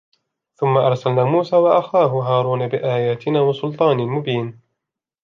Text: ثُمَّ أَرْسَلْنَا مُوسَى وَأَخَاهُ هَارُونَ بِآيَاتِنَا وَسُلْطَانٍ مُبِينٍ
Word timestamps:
ثُمَّ 0.55 0.77
أَرْسَلْنَا 0.77 1.23
مُوسَى 1.23 1.55
وَأَخَاهُ 1.55 2.07
هَارُونَ 2.23 2.67
بِآيَاتِنَا 2.67 3.41
وَسُلْطَانٍ 3.41 3.97
مُبِينٍ 3.97 4.59